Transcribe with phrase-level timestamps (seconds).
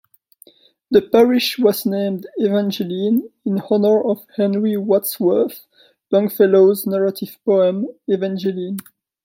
[0.89, 5.67] The parish was named "Evangeline" in honor of Henry Wadsworth
[6.11, 8.77] Longfellow's narrative poem, "Evangeline".